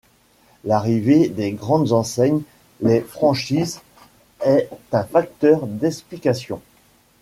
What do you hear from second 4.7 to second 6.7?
un facteur d'explication.